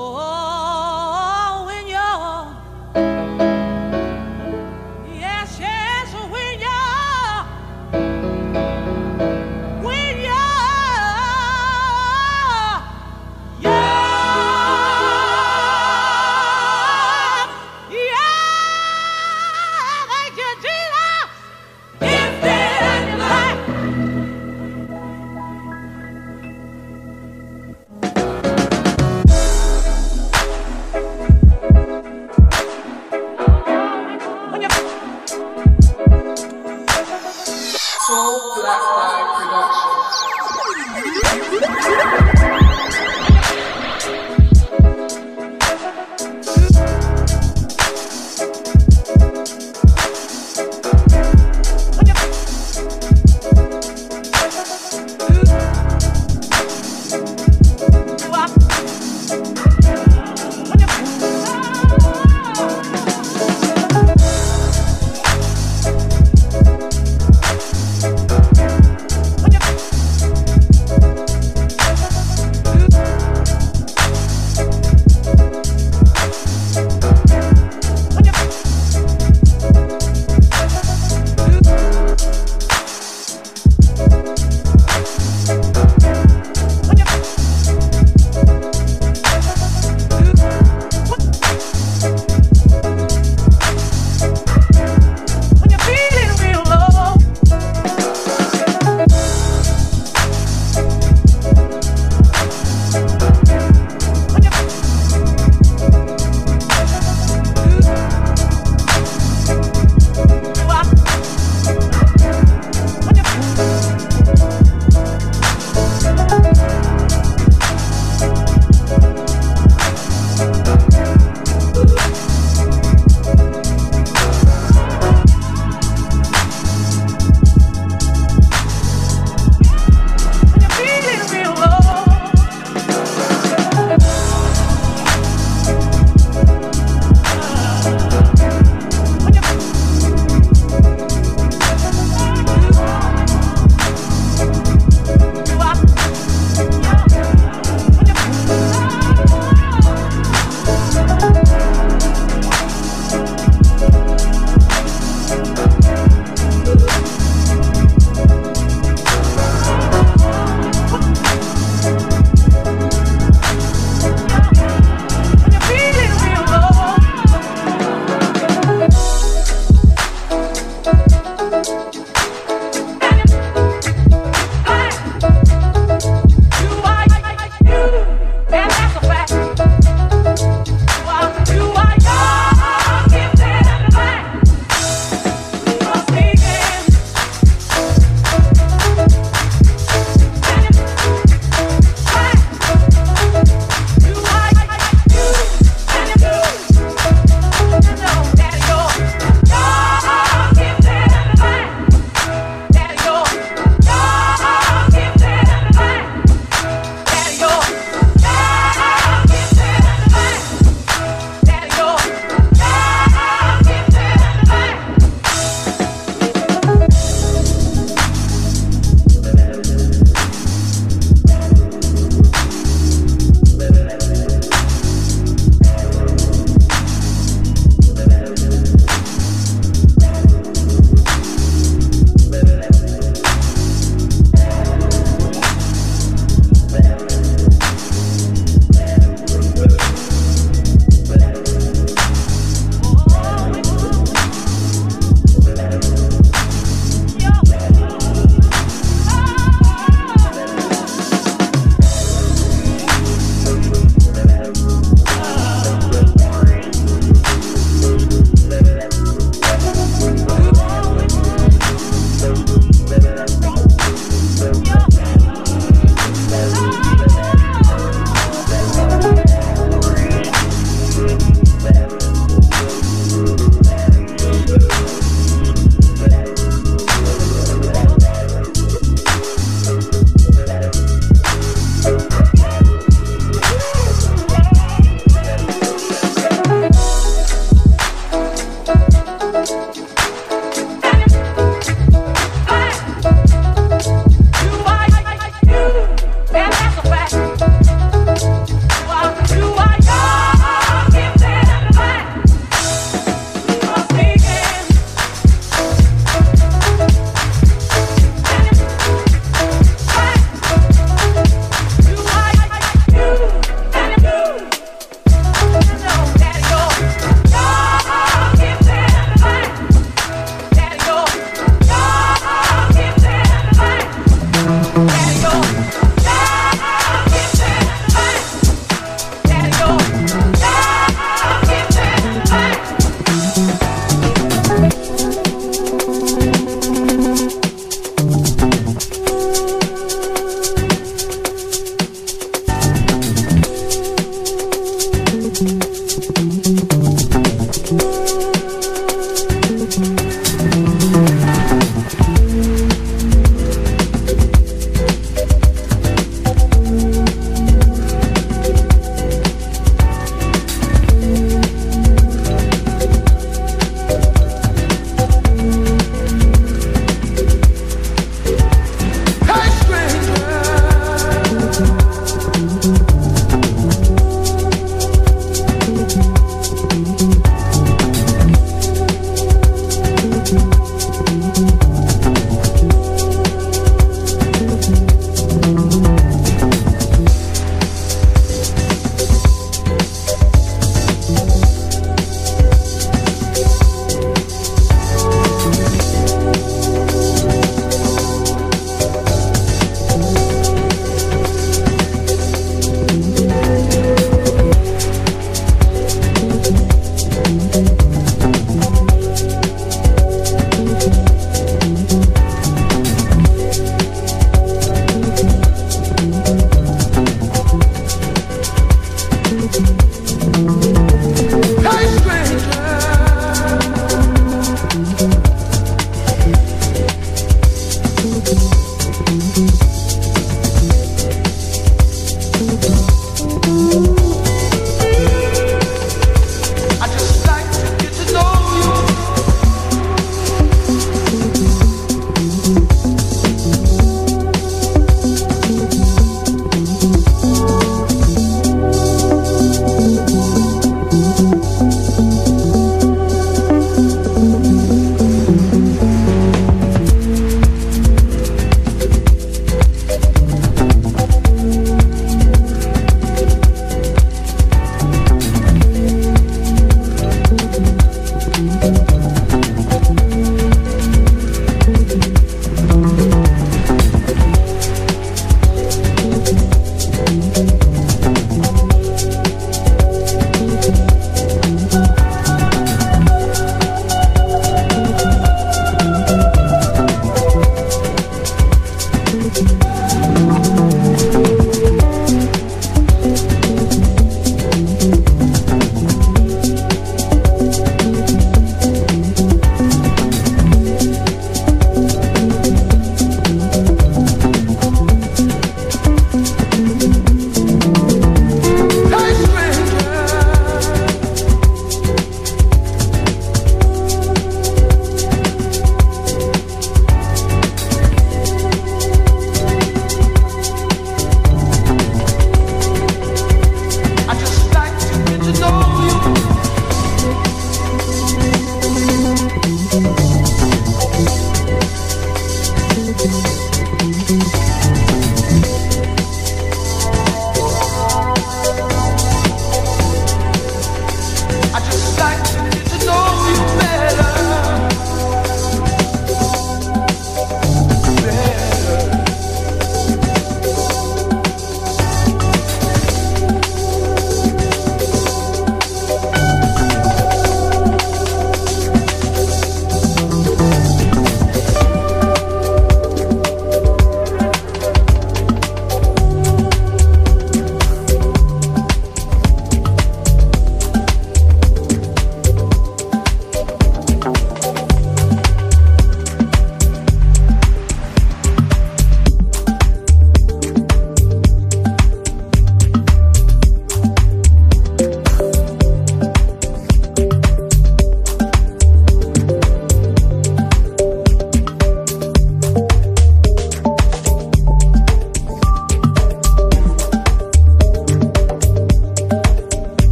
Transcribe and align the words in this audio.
Oh, 0.00 0.27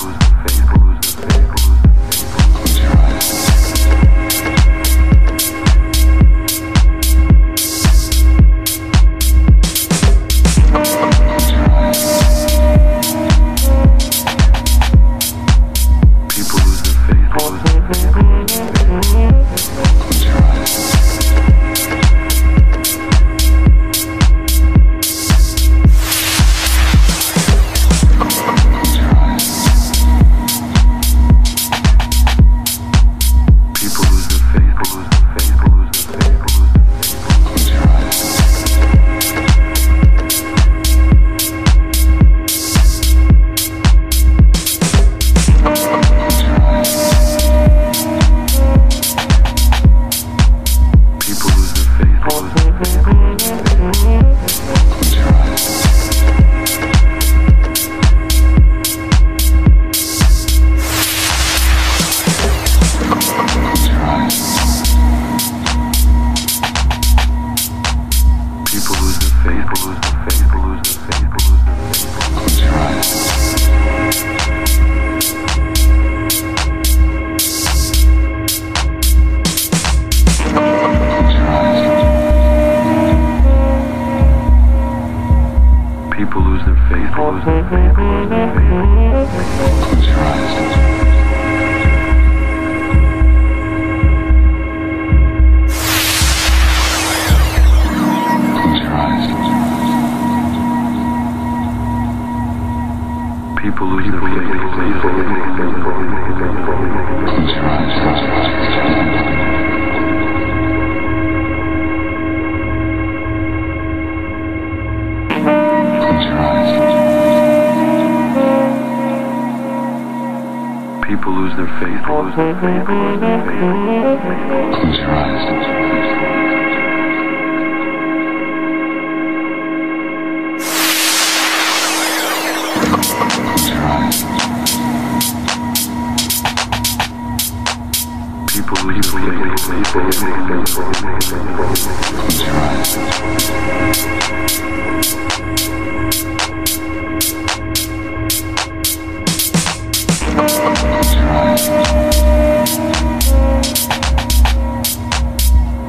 Yeah. 0.00 0.47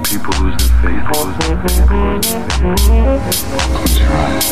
People 0.04 0.34
lose 0.44 0.58
their 0.58 0.74
faith, 0.82 1.04
lose 1.14 1.38
their 1.38 1.58
faith, 1.62 1.92
lose 1.92 2.28
their 2.28 3.20
faith. 3.20 3.44
Close 3.74 4.00
your 4.00 4.10
eyes. 4.10 4.48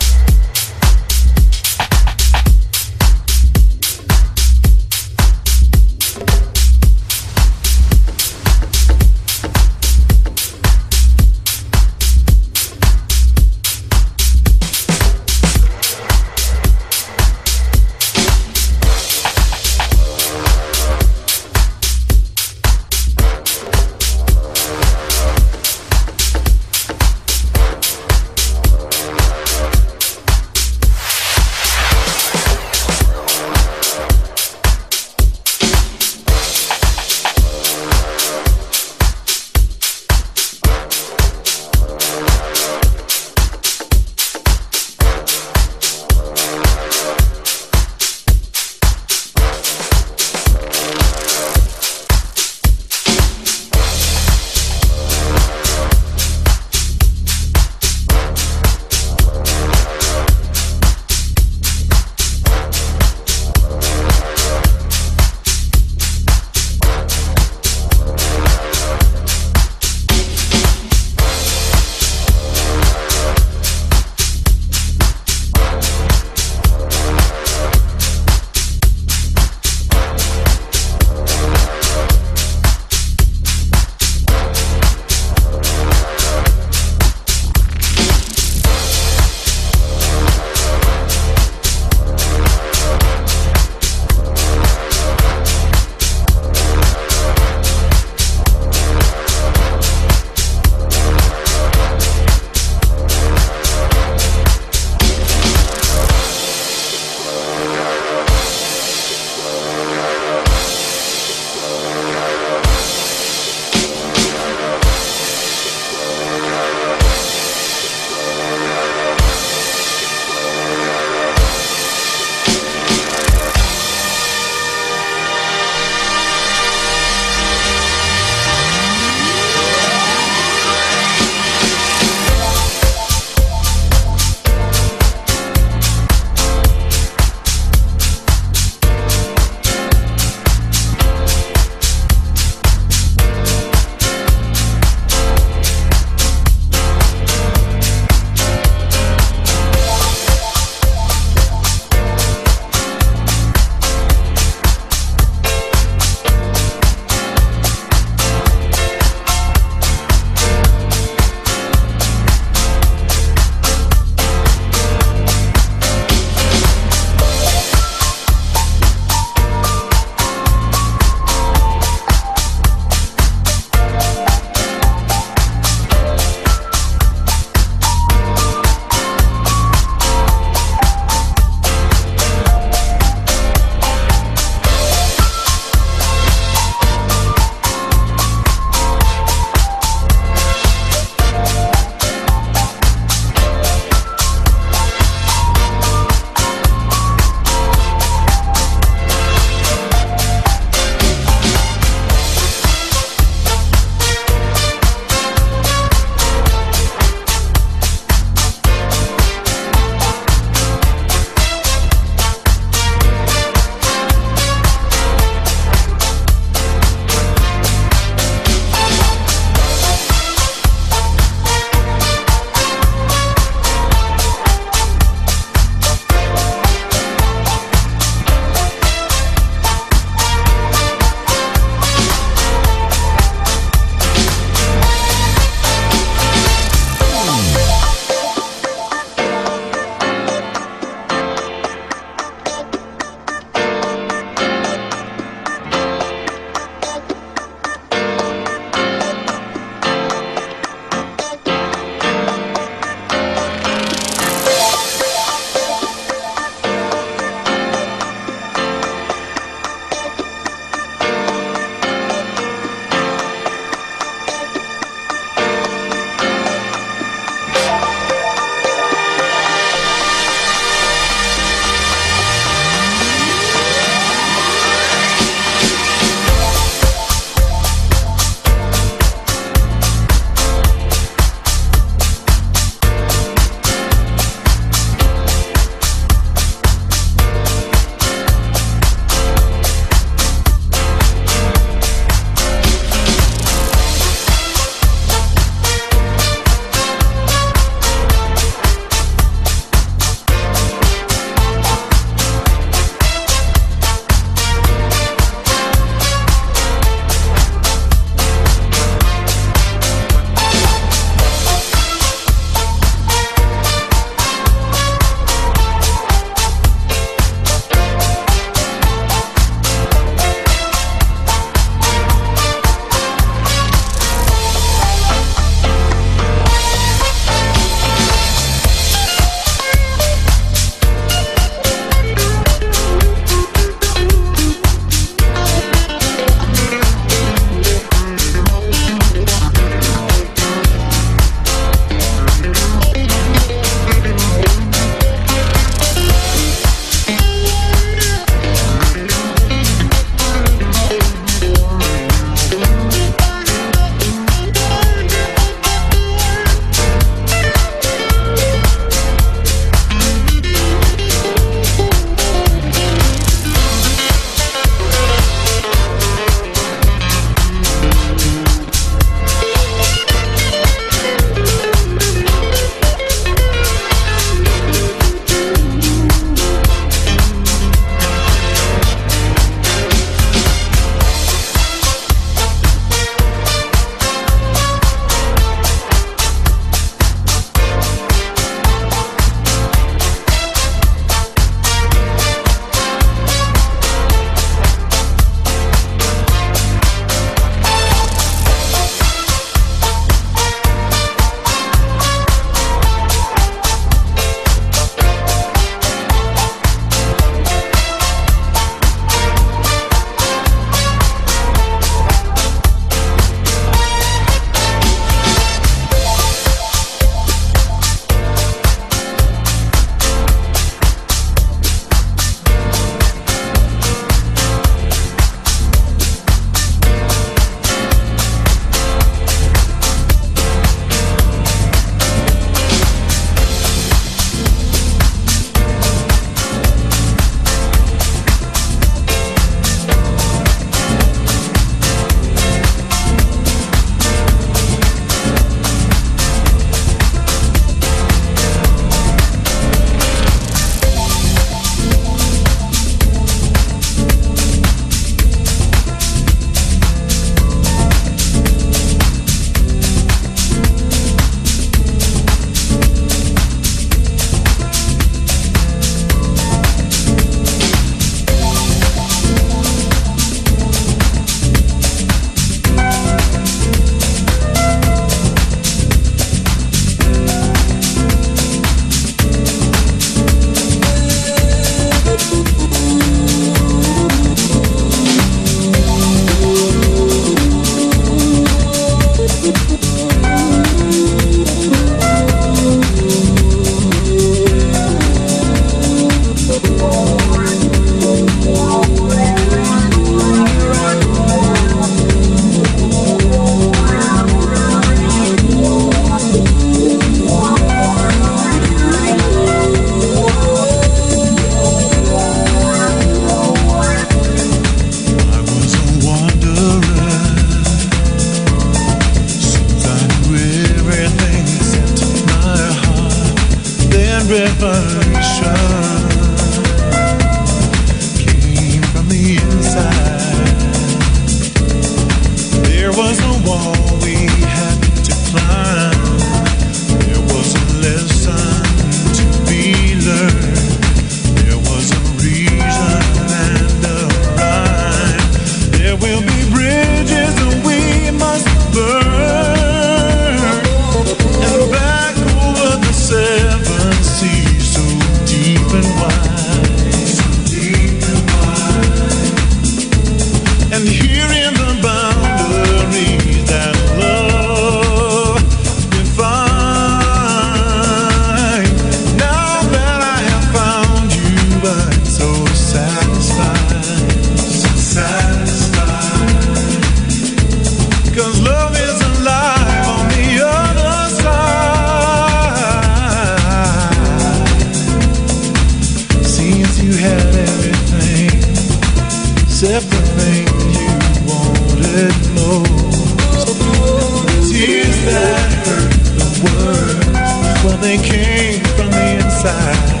from 598.38 598.88
the 598.90 599.18
inside. 599.18 600.00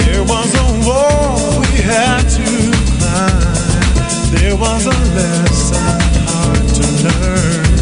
There 0.00 0.24
was 0.24 0.54
a 0.54 0.88
wall 0.88 1.60
we 1.60 1.82
had 1.82 2.22
to 2.38 2.48
climb. 2.96 3.52
There 4.32 4.56
was 4.56 4.86
a 4.86 4.98
lesson 5.16 6.00
hard 6.28 6.66
to 6.78 6.84
learn. 7.04 7.76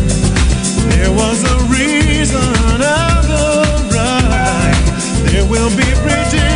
There 0.91 1.12
was 1.12 1.45
a 1.45 1.57
reason 1.70 2.51
of 2.82 3.20
the 3.31 3.47
right. 3.95 4.74
There 5.31 5.47
will 5.49 5.70
be 5.77 5.89
bridges. 6.03 6.49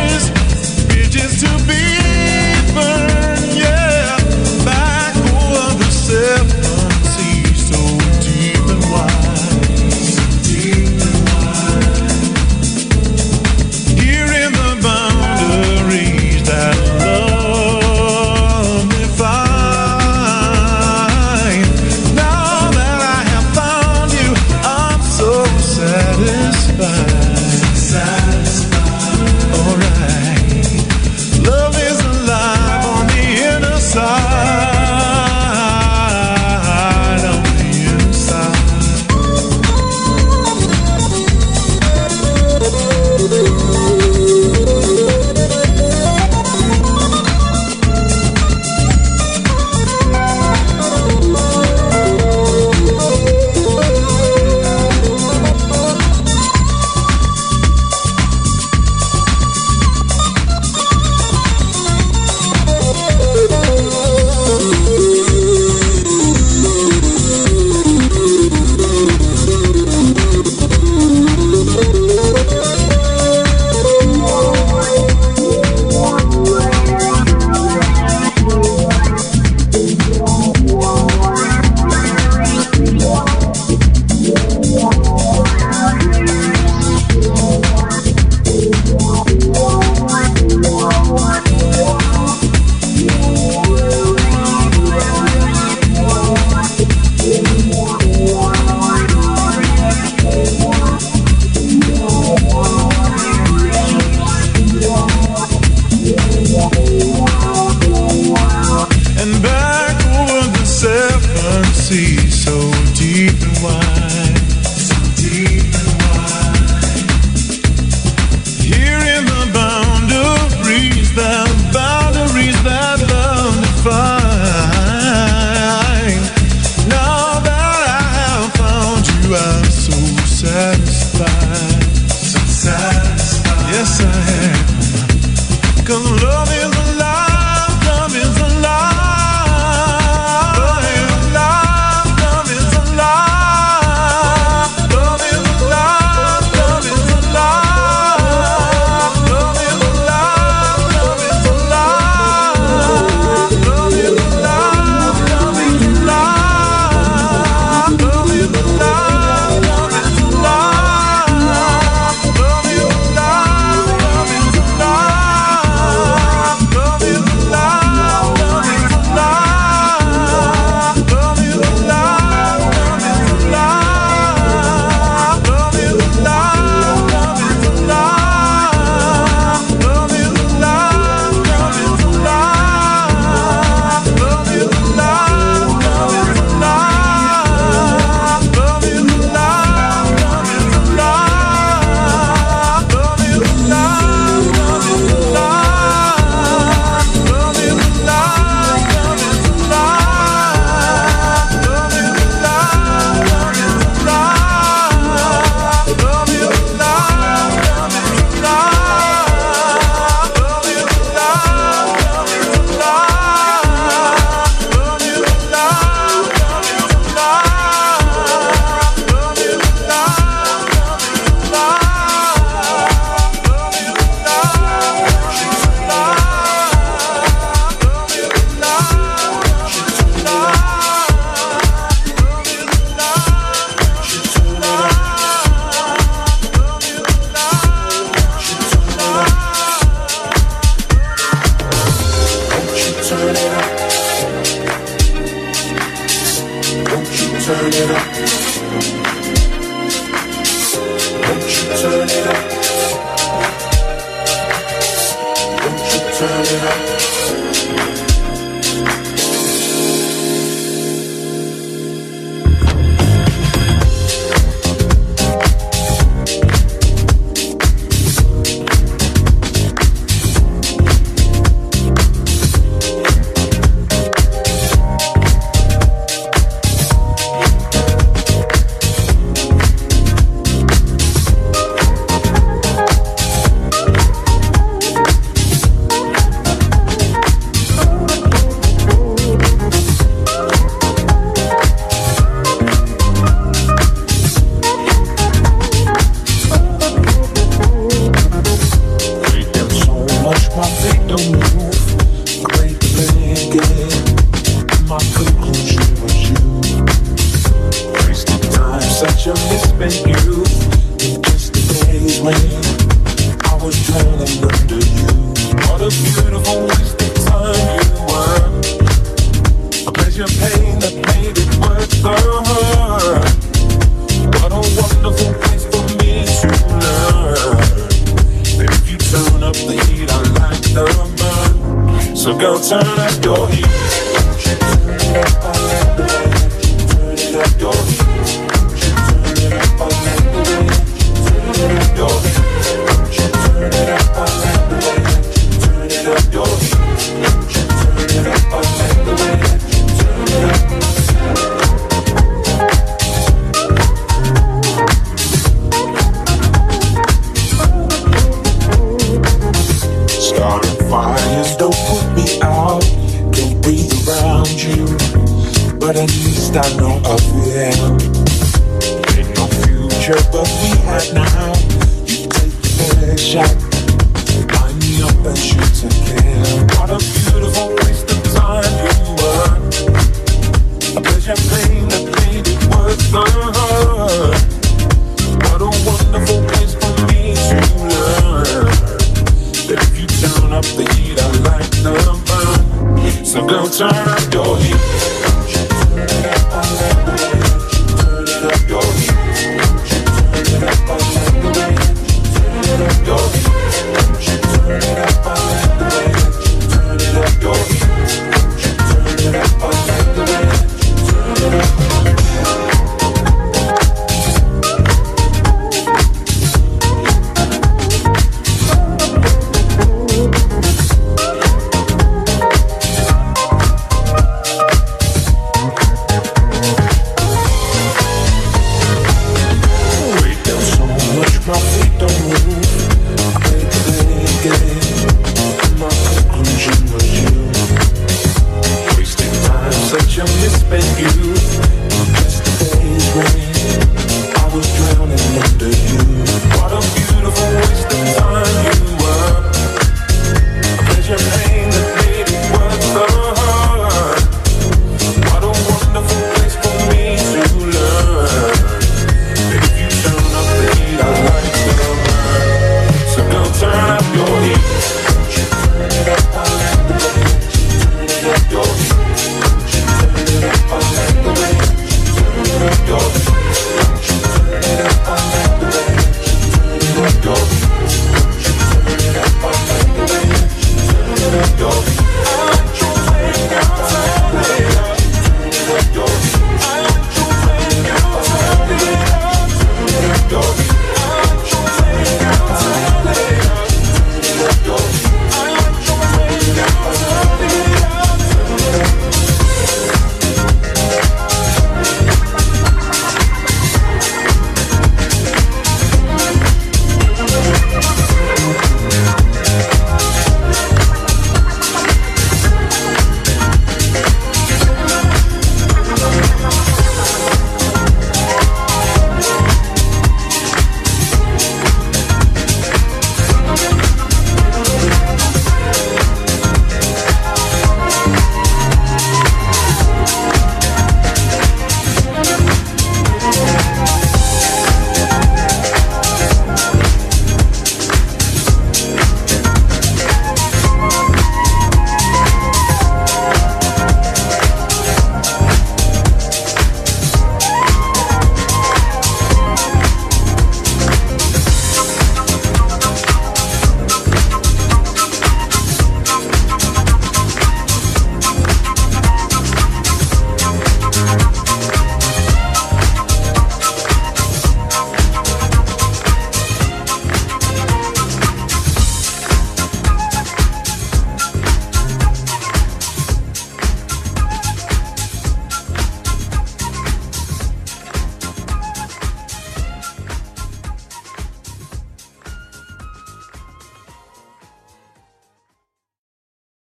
Come 135.85 136.15
love. 136.17 136.44